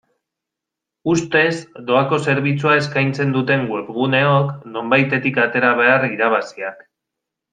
[1.11, 1.51] Ustez
[1.89, 6.83] doako zerbitzua eskaitzen duten webguneok nonbaitetik atera behar irabaziak.